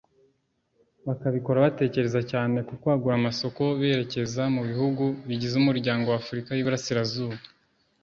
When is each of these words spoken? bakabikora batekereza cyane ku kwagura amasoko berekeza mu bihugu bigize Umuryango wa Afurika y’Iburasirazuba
bakabikora 1.07 1.63
batekereza 1.65 2.19
cyane 2.31 2.57
ku 2.67 2.73
kwagura 2.81 3.13
amasoko 3.19 3.61
berekeza 3.79 4.43
mu 4.55 4.61
bihugu 4.69 5.03
bigize 5.27 5.55
Umuryango 5.57 6.05
wa 6.09 6.19
Afurika 6.23 6.49
y’Iburasirazuba 6.53 7.37